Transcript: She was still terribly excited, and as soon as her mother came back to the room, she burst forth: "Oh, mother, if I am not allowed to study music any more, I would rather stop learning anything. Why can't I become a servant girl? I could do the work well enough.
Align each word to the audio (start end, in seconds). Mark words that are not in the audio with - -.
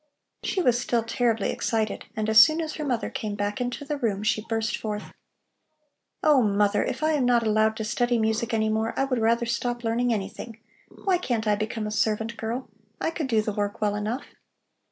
She 0.41 0.63
was 0.63 0.81
still 0.81 1.03
terribly 1.03 1.51
excited, 1.51 2.05
and 2.15 2.27
as 2.27 2.39
soon 2.39 2.59
as 2.59 2.73
her 2.73 2.83
mother 2.83 3.11
came 3.11 3.35
back 3.35 3.57
to 3.57 3.85
the 3.85 3.97
room, 3.97 4.23
she 4.23 4.41
burst 4.43 4.75
forth: 4.75 5.13
"Oh, 6.23 6.41
mother, 6.41 6.83
if 6.83 7.03
I 7.03 7.11
am 7.11 7.23
not 7.23 7.45
allowed 7.45 7.77
to 7.77 7.83
study 7.83 8.17
music 8.17 8.51
any 8.51 8.69
more, 8.69 8.97
I 8.99 9.03
would 9.03 9.19
rather 9.19 9.45
stop 9.45 9.83
learning 9.83 10.11
anything. 10.11 10.57
Why 11.03 11.19
can't 11.19 11.45
I 11.45 11.53
become 11.53 11.85
a 11.85 11.91
servant 11.91 12.35
girl? 12.35 12.67
I 12.99 13.11
could 13.11 13.27
do 13.27 13.43
the 13.43 13.53
work 13.53 13.79
well 13.79 13.93
enough. 13.93 14.25